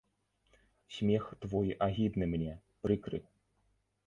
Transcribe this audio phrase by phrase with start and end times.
[0.95, 2.51] Смех твой агідны мне,
[2.87, 3.23] прыкры.